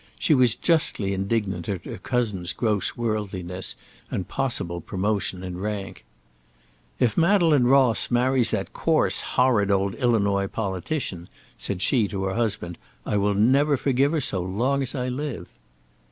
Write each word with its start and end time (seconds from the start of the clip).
She 0.17 0.33
was 0.33 0.55
justly 0.55 1.13
indignant 1.13 1.69
at 1.69 1.85
her 1.85 1.99
cousin's 1.99 2.53
gross 2.53 2.97
worldliness, 2.97 3.75
and 4.09 4.27
possible 4.27 4.81
promotion 4.81 5.43
in 5.43 5.59
rank. 5.59 6.05
"If 6.99 7.15
Madeleine 7.15 7.65
Ross 7.67 8.09
marries 8.09 8.49
that 8.49 8.73
coarse, 8.73 9.21
horrid 9.21 9.69
old 9.69 9.93
Illinois 9.93 10.47
politician," 10.47 11.29
said 11.59 11.83
she 11.83 12.07
to 12.07 12.23
her 12.23 12.33
husband, 12.33 12.79
"I 13.05 13.15
never 13.15 13.73
will 13.73 13.77
forgive 13.77 14.11
her 14.13 14.21
so 14.21 14.41
long 14.41 14.81
as 14.81 14.95
I 14.95 15.07
live." 15.07 15.47